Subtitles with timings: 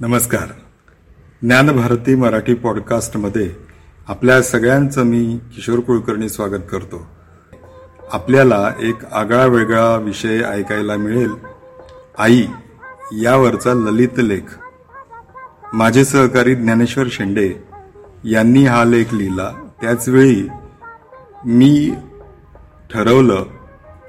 [0.00, 0.46] नमस्कार.
[1.42, 3.54] ज्ञानभारती मराठी पॉडकास्टमध्ये
[4.08, 7.06] आपल्या सगळ्यांचं मी किशोर कुलकर्णी स्वागत करतो.
[8.12, 11.30] आपल्याला एक आगळा वेगळा विषय ऐकायला मिळेल.
[12.18, 12.46] आई
[13.12, 14.58] यावरचा ललित लेख.
[15.72, 17.52] माझे सहकारी ज्ञानेश्वर शेंडे
[18.24, 19.50] यांनी हा लेख लिहिला.
[19.80, 20.48] त्याचवेळी
[21.44, 21.94] मी
[22.94, 23.42] ठरवलं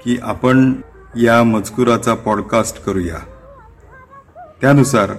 [0.04, 0.72] की आपण
[1.16, 3.18] या मजकुराचा पॉडकास्ट करूया.
[4.60, 5.10] त्यानुसार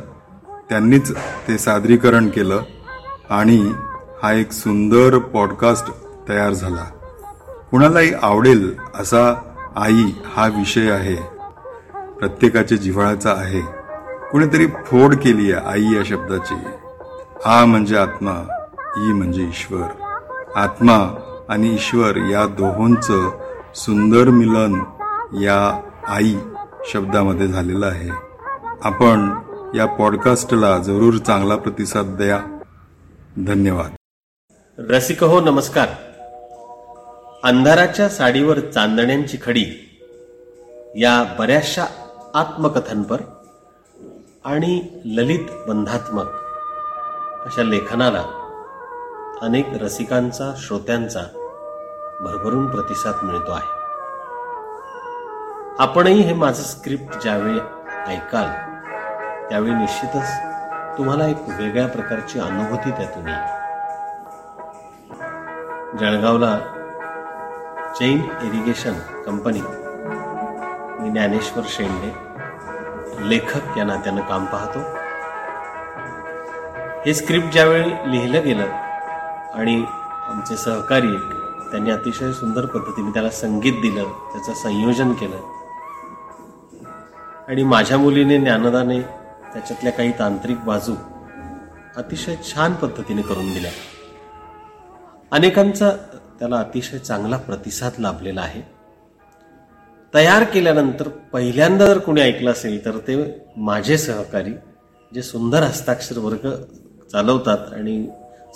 [0.69, 1.11] त्यांनीच
[1.47, 2.61] ते सादरीकरण केलं
[3.29, 3.71] आणि
[4.23, 5.91] हा एक सुंदर पॉडकास्ट
[6.29, 6.83] तयार झाला.
[7.71, 9.33] कुणालाही आवडेल असा
[9.75, 11.15] आई हा विषय आहे.
[12.19, 13.61] प्रत्येकाच्या जिव्हाळ्याचा आहे.
[14.31, 16.55] कुणीतरी फोड केली आहे आई या शब्दाची.
[17.45, 18.47] आ म्हणजे आत्मा
[18.97, 19.87] ई म्हणजे ईश्वर.
[20.55, 21.15] आत्मा
[21.49, 23.29] आणि ईश्वर या दोहोंचं
[23.75, 24.83] सुंदर मिलन
[25.41, 26.35] या आई
[26.93, 28.09] शब्दामध्ये झालेलं आहे.
[28.83, 29.29] आपण
[29.75, 32.59] या पॉडकास्टला जरूर चांगला प्रतिसाद द्या.
[33.47, 33.91] धन्यवाद.
[34.91, 35.87] रसिक हो नमस्कार.
[37.43, 39.65] अंधाराच्या साडीवर चांदण्यांची खडी
[40.95, 41.85] या बऱ्याचशा
[42.33, 43.21] आत्मकथनपर
[44.45, 46.25] आणि ललित बंधात्मक
[47.45, 48.23] अशा लेखनाला
[49.41, 51.21] अनेक रसिकांचा श्रोत्यांचा
[52.21, 53.77] भरभरून प्रतिसाद मिळतो आहे.
[55.79, 57.59] आपणही हे माझं स्क्रिप्ट ज्यावेळी
[58.07, 58.66] ऐकाल
[59.49, 60.29] त्यावेळी निश्चितच
[60.97, 63.55] तुम्हाला एक वेगळ्या प्रकारची अनुभूती त्यातून येईल.
[65.97, 66.57] जळगावला
[67.99, 68.93] जैन इरिगेशन
[69.25, 69.61] कंपनी
[70.99, 72.13] मी ज्ञानेश्वर शेंडे
[73.29, 74.79] लेखक या नात्यानं काम पाहतो.
[77.05, 78.67] हे स्क्रिप्ट ज्यावेळी लिहिलं गेलं
[79.53, 79.85] आणि
[80.27, 81.17] आमचे सहकारी
[81.71, 85.37] त्यांनी अतिशय सुंदर पद्धतीने त्याला संगीत दिलं त्याचं संयोजन केलं
[87.47, 89.16] आणि माझ्या मुलीने ज्ञानदाने
[89.57, 90.95] त्याच्यातल्या काही तांत्रिक बाजू
[91.95, 93.71] अतिशय छान पद्धतीने करून दिल्या.
[95.31, 95.91] अनेकांचा
[96.39, 98.61] त्याला अतिशय चांगला प्रतिसाद लाभलेला आहे.
[100.13, 104.53] तयार केल्यानंतर पहिल्यांदा जर कोणी ऐकलं असेल तर ते माझे सहकारी
[105.13, 106.51] जे सुंदर हस्ताक्षर वर्ग
[107.11, 108.09] चालवतात आणि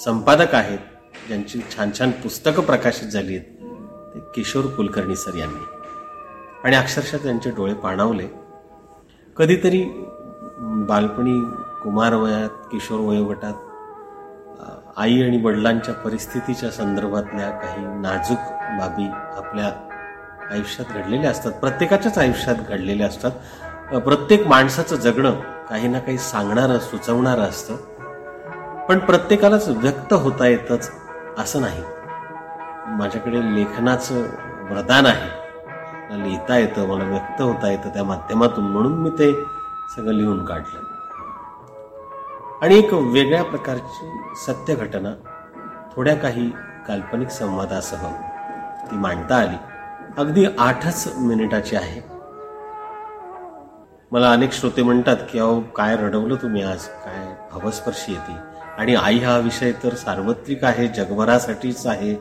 [0.06, 0.80] संपादक आहेत
[1.28, 3.58] ज्यांची छान छान पुस्तकं प्रकाशित झाली आहेत
[4.16, 5.66] ते किशोर कुलकर्णी सर यांनी.
[6.64, 8.28] आणि अक्षरशः त्यांचे डोळे पाणावले.
[9.38, 10.06] कधीतरी
[10.62, 11.40] बालपणी
[11.84, 13.54] कुमार वयात किशोर वयोगटात
[14.98, 18.38] आई आणि वडिलांच्या परिस्थितीच्या संदर्भातल्या काही नाजूक
[18.80, 19.08] बाबी
[19.38, 19.72] आपल्या
[20.52, 21.52] आयुष्यात घडलेल्या असतात.
[21.52, 23.32] प्रत्येकाच्याच आयुष्यात घडलेल्या असतात.
[24.00, 25.32] प्रत्येक माणसाचं जगणं
[25.70, 27.76] काही ना काही सांगणारं सुचवणारं असतं.
[28.90, 30.92] पण प्रत्येकालाच व्यक्त होता येतच
[31.38, 31.84] असं नाही.
[32.88, 34.22] माझ्याकडे लेखनाचं
[34.72, 35.30] वरदान आहे.
[36.10, 39.32] मला लिहिता येतं मला व्यक्त होता येतं त्या माध्यमातून म्हणून मी ते
[39.96, 40.80] सगळं लिहून काढलं.
[42.62, 45.14] आणि एक वेगळ्या प्रकारची सत्य घटना
[45.96, 46.50] थोड्या काही
[46.88, 48.08] काल्पनिक संवादासह
[48.86, 49.56] ती मांडता आली.
[50.18, 52.02] अगदी आठच मिनिटाची आहे.
[54.12, 56.80] मला अनेक श्रोते म्हणतात की अहो काय रडवलं तुम्ही आज?
[56.80, 58.36] काय भवस्पर्शी येते
[58.78, 62.16] आणि आई हा विषय तर सार्वत्रिक आहे जगभरासाठीच आहे.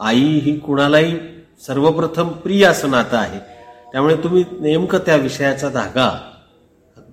[0.00, 1.18] आई ही कुणालाही
[1.66, 3.38] सर्वप्रथम प्रिय असं नातं आहे.
[3.92, 6.32] त्यामुळे तुम्ही नेमकं त्या विषयाचा धागा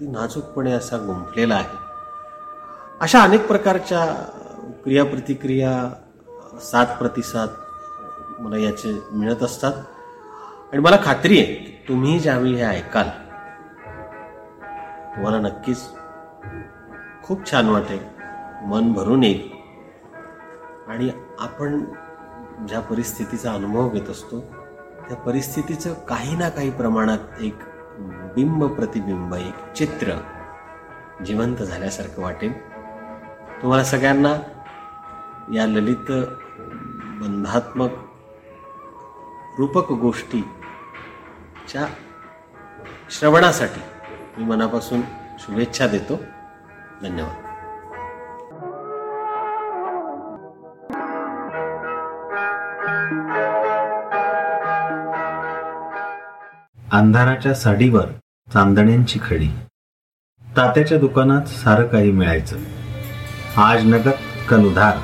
[0.03, 1.77] अगदी नाजूकपणे असा गुंफलेला आहे.
[3.01, 4.05] अशा अनेक प्रकारच्या
[4.83, 5.89] क्रियाप्रतिक्रिया
[6.61, 7.49] साथ प्रतिसाद
[8.39, 9.73] मला याचे मिळत असतात.
[10.71, 13.09] आणि मला खात्री आहे की तुम्ही ज्यावेळी हे ऐकाल
[15.15, 15.79] तुम्हाला नक्कीच
[17.23, 18.03] खूप छान वाटेल.
[18.65, 19.51] मन भरून येईल.
[20.87, 21.09] आणि
[21.39, 21.85] आपण
[22.67, 24.39] ज्या परिस्थितीचा अनुभव घेत असतो
[25.07, 27.59] त्या परिस्थितीचं काही ना काही प्रमाणात एक
[27.99, 30.21] बिंब प्रतिबिंब एक चित्र
[31.25, 32.53] जिवंत झाल्यासारखं वाटेल.
[33.61, 34.33] तुम्हाला सगळ्यांना
[35.53, 36.11] या ललित
[37.21, 37.89] बंधात्मक
[39.57, 41.85] रूपक गोष्टीच्या
[43.09, 43.81] श्रवणासाठी
[44.37, 45.01] मी मनापासून
[45.39, 46.15] शुभेच्छा देतो.
[47.01, 47.43] धन्यवाद.
[56.93, 58.05] अंधाराच्या साडीवर
[58.53, 59.47] चांदण्यांची खडी.
[60.57, 62.57] तात्याच्या दुकानात सारं काही मिळायचं.
[63.61, 64.11] आज नगद
[64.49, 64.97] कल उधार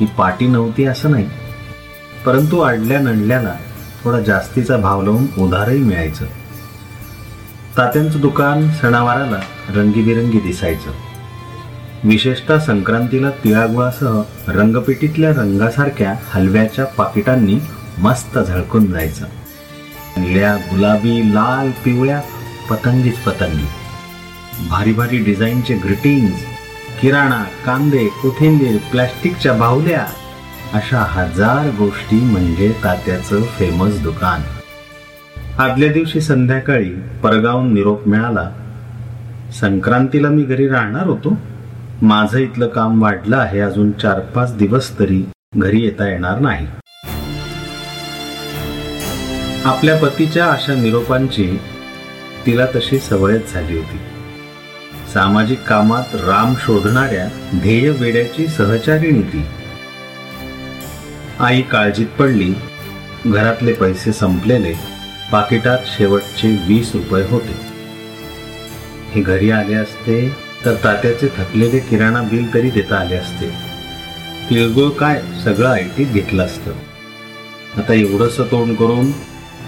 [0.00, 1.28] ही पाटी नव्हती असं नाही.
[2.26, 3.54] परंतु आडल्या नडल्याला
[4.04, 6.26] थोडा जास्तीचा भाव लावून उधारही मिळायचं.
[7.76, 10.90] तात्यांचं दुकान सणावाराला रंगीबिरंगी दिसायचं.
[12.04, 17.58] विशेषतः संक्रांतीला तिळागुळासह रंगपेटीतल्या रंगासारख्या हलव्याच्या पाकिटांनी
[17.98, 19.26] मस्त झळकून जायचं.
[20.16, 22.20] निळ्या गुलाबी लाल पिवळ्या
[22.70, 23.64] पतंगीच पतंगी.
[24.70, 26.44] भारी भारी डिझाईनचे ग्रिटिंग्स
[27.00, 30.06] किराणा कांदे कोथिंबीर प्लॅस्टिकच्या बाहुल्या
[30.72, 34.40] अशा हजार गोष्टी म्हणजे तात्याचं फेमस दुकान.
[35.58, 36.90] आदल्या दिवशी संध्याकाळी
[37.22, 38.50] परगावून निरोप मिळाला.
[39.60, 41.36] संक्रांतीला मी घरी राहणार होतो.
[42.02, 45.24] माझं इथलं काम वाढलं आहे अजून चार पाच दिवस तरी
[45.56, 46.66] घरी येता येणार नाही.
[49.64, 51.46] आपल्या पतीच्या अशा निरोपांची
[52.46, 53.98] तिला तशी सवयच झाली होती.
[55.12, 59.44] सामाजिक कामात राम शोधणाऱ्या ध्येय वेड्याची सहचारिणी ती
[61.40, 62.52] आई काळजीत पडली
[63.26, 64.72] घरातले पैसे संपलेले
[65.32, 67.56] पाकिटात शेवटचे वीस रुपये होते.
[69.12, 70.28] हे घरी आले असते
[70.64, 73.50] तर तात्याचे थकलेले किराणा बिल तरी देता आले असते.
[74.50, 76.72] तिळगुळ काय सगळं आयटीत घेतलं असतं.
[77.76, 79.10] आता एवढंसं तोंड करून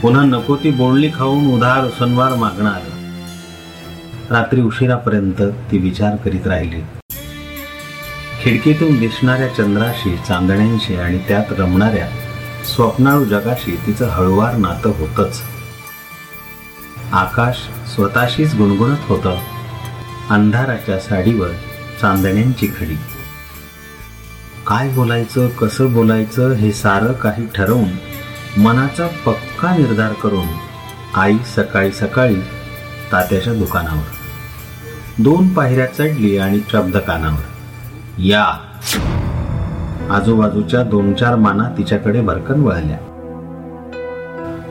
[0.02, 2.80] पुन्हा नको ती बोलणी खाऊन उधार सणवार मागणार.
[4.30, 6.80] रात्री उशिरापर्यंत ती विचार करीत राहिली.
[8.42, 12.08] खिडकीतून दिसणाऱ्या चंद्राशी चांदण्यांशी आणि त्यात रमणाऱ्या
[12.64, 15.40] स्वप्नाळू जगाशी तिचं हळुवार नातं होतच.
[17.12, 17.56] आकाश
[17.94, 19.36] स्वतःशीच गुणगुणत होतं.
[20.30, 21.48] अंधाराच्या साडीवर
[22.00, 22.96] चांदण्यांची खडी
[24.66, 27.88] काय बोलायचं कसं बोलायचं हे सारं काही ठरवून
[28.58, 30.46] मनाचा पक्का निर्धार करून
[31.14, 32.34] आई सकाळी सकाळी
[33.12, 34.10] तात्याच्या दुकानावर
[35.18, 37.42] दोन पायऱ्या चढली आणि शब्द कानावर
[38.18, 38.44] या.
[40.10, 42.96] आजूबाजूच्या दोन चार माना तिच्याकडे भरकन वळल्या.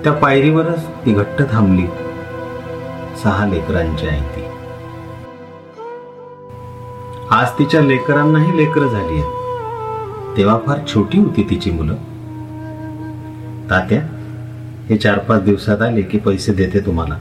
[0.03, 1.87] त्या पायरीवरच ती घट्ट थांबली.
[3.23, 4.45] सहा लेकरांची आहे ती.
[7.31, 10.37] आज तिच्या लेकरांनाही लेकरं झाली आहेत.
[10.37, 11.95] तेव्हा फार छोटी होती तिची मुलं.
[13.71, 13.99] तात्या
[14.89, 17.15] हे चार पाच दिवसात आले की पैसे देते तुम्हाला.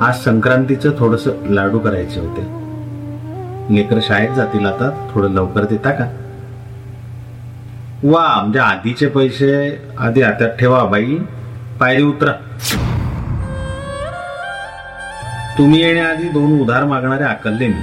[0.00, 2.40] आज संक्रांतीचं थोडस लाडू करायचे होते.
[3.76, 6.04] लेकर शाळेत जातील आता थोडं लवकर देता का?
[8.02, 11.16] वा म्हणजे आधीचे पैसे आधी हातात ठेवा बाई.
[11.80, 12.32] पायरी उतरा.
[15.58, 17.80] तुम्ही येण्याआधी दोन उधार मागणारे आकलले मी.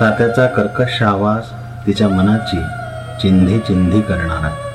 [0.00, 1.42] तात्याचा कर्कश आवाज
[1.86, 2.60] तिच्या मनाची
[3.22, 4.67] चिंधी चिंधी करणारा.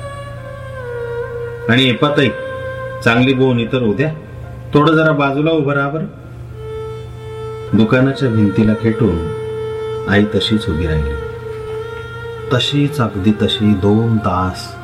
[1.68, 2.30] आणि एपातही.
[3.04, 4.14] चांगली बोन तर उद्या
[4.74, 6.04] थोडं जरा बाजूला उभं राहा बरं.
[7.76, 9.16] दुकानाच्या भिंतीला खेटून
[10.08, 11.14] आई तशीच उभी राहिली.
[12.54, 14.74] तशीच अगदी तशी दोन तास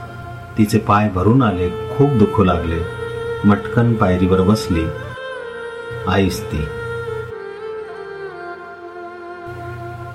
[0.59, 2.79] तिचे पाय भरून आले खूप दुखू लागले.
[3.44, 4.85] मटकन पायरीवर बसली.
[6.09, 6.65] आईच ती.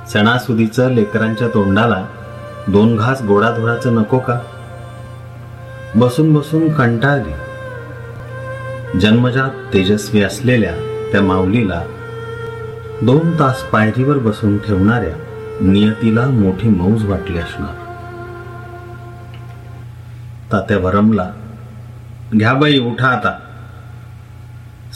[0.08, 2.06] सणासुदीचं लेकरांच्या तोंडाला
[2.68, 4.40] दोन घास गोडाधोडाचं नको का?
[5.96, 7.32] बसून बसून कंटाळली
[9.00, 10.72] जन्मजात तेजस्वी असलेल्या
[11.12, 11.82] त्या माऊलीला
[13.02, 15.14] दोन तास पायरीवर बसून ठेवणाऱ्या
[15.62, 17.74] नियतीला मोठी मौज वाटली असणार.
[20.52, 21.32] तात्या वरमला
[22.36, 23.40] घ्या बाई उठा आता.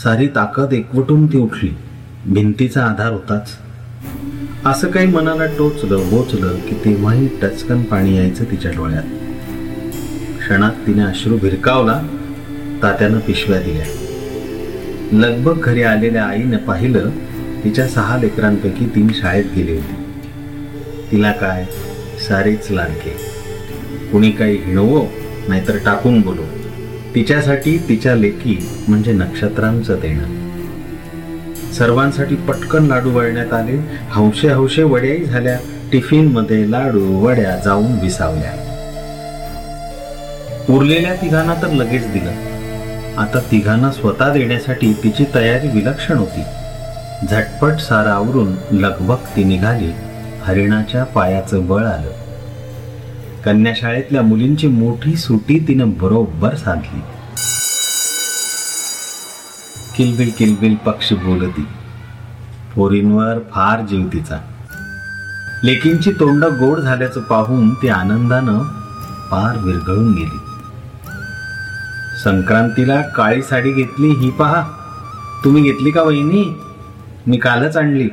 [0.04, 1.72] सारी ताकद एकवटून ती उठली.
[2.26, 3.58] भिंतीचा आधार होताच.
[4.66, 9.04] असं काही मनाला टोचलं बोचलं की तेव्हाही टचकन पाणी यायचं तिच्या डोळ्यात.
[10.50, 12.02] क्षणात तिने अश्रू भिरकावला
[12.84, 13.86] तात्यानं पिशव्या दिल्या.
[15.14, 17.10] लगबग घरी आलेल्या आईनं पाहिलं
[17.64, 19.96] तिच्या सहा लेकरांपैकी तीन शाळेत गेली होती.
[21.12, 21.66] तिला काय?
[22.28, 23.10] सारेच लाडके.
[24.12, 25.06] कुणी काही हिणवो
[25.48, 26.44] नाहीतर टाकून बोलो
[27.16, 30.26] तिच्यासाठी तिच्या लेकी म्हणजे नक्षत्रांचं देणं.
[31.72, 33.78] सर्वांसाठी पटकन लाडू वळण्यात आले.
[34.12, 35.60] हौशे हौशे वड्याही झाल्या.
[35.92, 38.69] टिफिनमध्ये लाडू वड्या जाऊन विसावल्या.
[40.70, 42.32] उरलेल्या तिघांना तर लगेच दिलं.
[43.18, 46.44] आता तिघांना स्वतः देण्यासाठी तिची तयारी विलक्षण होती.
[47.30, 49.92] झटपट सारा आवरून लगबग ती निघाली.
[50.44, 52.12] हरिणाच्या पायाचं बळ आलं.
[53.46, 57.02] कन्याशाळेतल्या मुलींची मोठी सुटी तिनं बरोबर साधली.
[59.98, 61.68] किलबिल किलबिल पक्षी बोलती.
[62.76, 64.38] पोरींवर फार जीव तिचा.
[65.64, 68.60] लेकींची तोंड गोड झाल्याचं पाहून ती आनंदानं
[69.32, 70.49] पार विरघळून गेली.
[72.24, 74.64] संक्रांतीला काळी साडी घेतली ही पहा.
[75.44, 76.56] तुम्ही घेतली का वहिनी?
[77.28, 78.10] मी कालच आणली.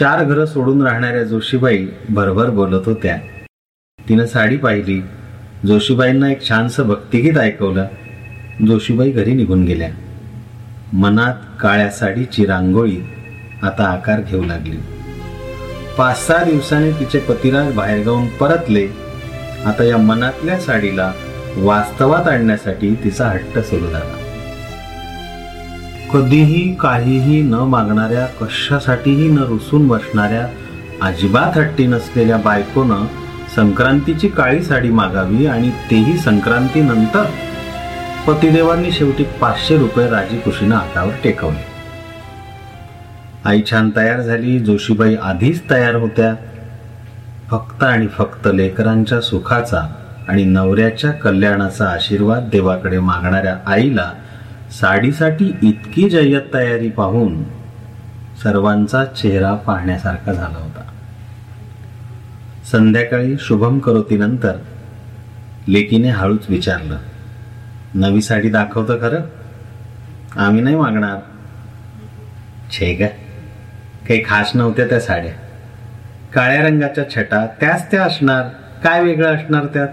[0.00, 3.16] चार घरं सोडून राहणाऱ्या जोशीबाई भरभर बोलत होत्या.
[4.08, 5.02] तिनं साडी पाहिली.
[5.66, 7.86] जोशीबाईंना एक छानसं भक्तिगीत ऐकवलं.
[8.66, 9.90] जोशीबाई घरी निघून गेल्या.
[10.92, 12.98] मनात काळ्या साडीची रांगोळी
[13.62, 14.76] आता आकार घेऊ लागली.
[15.98, 18.88] पाच सहा दिवसांनी तिचे पतिराज बाहेरगावून परतले.
[19.66, 21.12] आता या मनातल्या साडीला
[21.56, 24.18] वास्तवात आणण्यासाठी तिचा हट्ट सुरू झाला.
[26.12, 30.48] कधीही काहीही न मागणाऱ्या कशासाठीही न रुसून बसणाऱ्या
[31.02, 33.06] अजिबात हट्टी नसलेल्या बायकोनं
[33.56, 37.24] संक्रांतीची काळी साडी मागावी आणि तेही संक्रांतीनंतर
[38.26, 41.64] पतिदेवांनी शेवटी पाचशे रुपये राजी हातावर टेकवले.
[43.44, 46.34] आई छान तयार झाली जोशीबाई आधीच तयार होत्या.
[47.50, 49.94] फक्त आणि फक्त लेकरांच्या सुखाचा
[50.28, 54.12] आणि नवऱ्याच्या कल्याणाचा आशीर्वाद देवाकडे मागणाऱ्या आईला
[54.80, 57.42] साडीसाठी इतकी जय्यत तयारी पाहून
[58.42, 60.82] सर्वांचा चेहरा पाहण्यासारखा झाला होता.
[62.72, 64.52] संध्याकाळी शुभम करोतीनंतर
[65.68, 66.98] लेकीने हळूच विचारलं
[67.94, 69.20] नवी साडी दाखवतं खरं?
[70.36, 71.16] आम्ही नाही मागणार.
[72.70, 73.06] छे ग
[74.08, 75.32] काही खास नव्हत्या त्या साड्या.
[76.34, 78.48] काळ्या रंगाच्या छटा त्याच त्या असणार
[78.84, 79.88] काय वेगळं असणार त्यात?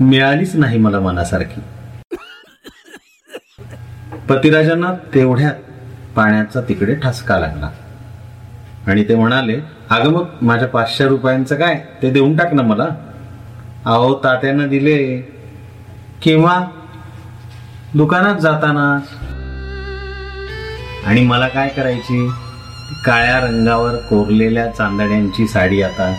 [0.00, 1.60] मिळालीच नाही मला मनासारखी.
[4.28, 5.54] पतिराजांना तेवढ्यात
[6.16, 7.70] पाण्याचा तिकडे ठसका लागला.
[8.86, 11.84] आणि ते म्हणाले अगं मग माझ्या पाचशे रुपयांचं काय?
[12.02, 12.86] ते देऊन टाक ना मला.
[13.84, 15.20] अहो तात्यानं दिले.
[16.22, 16.64] किंवा
[17.94, 18.98] दुकानात जाताना.
[21.06, 22.30] आणि मला काय करायची?
[23.04, 26.14] काळ्या रंगावर कोरलेल्या चांदण्यांची साडी आता.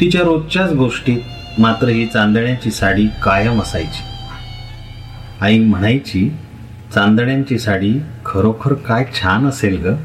[0.00, 1.20] तिच्या रोजच्याच गोष्टीत
[1.60, 4.02] मात्र ही चांदण्याची साडी कायम असायची.
[5.40, 6.30] आई म्हणायची
[6.94, 7.94] चांदण्यांची साडी
[8.26, 9.96] खरोखर काय छान असेल ग.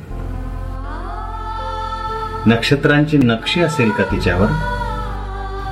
[2.48, 4.48] नक्षत्रांची नक्षी असेल का तिच्यावर?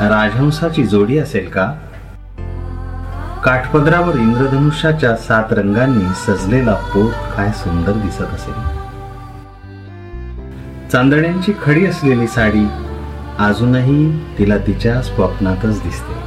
[0.08, 1.74] राजहंसाची जोडी असेल का?
[3.46, 8.54] काठपदरावर इंद्रधनुष्याच्या सात रंगांनी सजलेला पोत काय सुंदर दिसत असेल.
[10.92, 12.68] चांदण्यांची खडी असलेली साडी
[13.40, 16.22] अजूनही तिला तिच्या स्वप्नातच दिसते.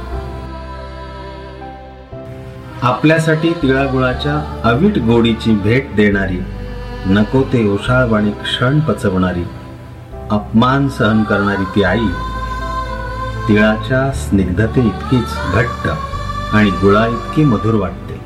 [2.81, 6.39] आपल्यासाठी तिळागुळाच्या अवीट गोडीची भेट देणारी
[7.07, 9.43] नको ते ओशाळवाणी क्षण पचवणारी
[10.31, 12.07] अपमान सहन करणारी ती आई
[13.47, 15.87] तिळाच्या स्निग्धते इतकीच घट्ट
[16.53, 18.19] आणि गुळा इतकी मधुर वाटते.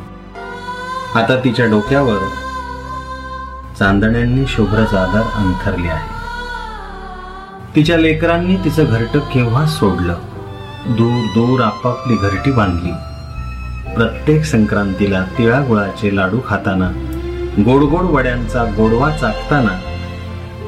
[1.16, 2.28] आता तिच्या डोक्यावर
[3.80, 6.21] चांदण्यांनी शुभ्र चादर अंथरली आहे.
[7.76, 10.16] तिच्या लेकरांनी तिचं घरटं केव्हा सोडलं?
[10.88, 12.92] दूर दूर आपापली घरटी बांधली.
[13.96, 16.92] प्रत्येक संक्रांतीला तिळागुळाचे लाडू खाताना
[17.66, 19.80] गोड गोड वड्यांचा गोडवा चाकताना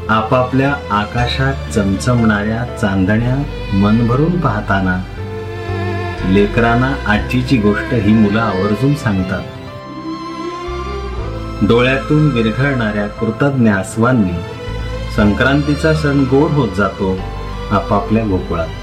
[0.10, 3.36] आपापल्या आकाशात चमचमणाऱ्या चांदण्या
[3.74, 4.98] मनभरून पाहताना
[6.30, 9.44] लेकरांना आजीची गोष्ट ही मुलं आवर्जून सांगतात.
[11.68, 14.63] डोळ्यातून विरघळणाऱ्या कृतज्ञ आसवांनी
[15.16, 17.18] संक्रांतीचा सण गोड होत जातो
[17.72, 18.83] आपापल्या गोकुळात.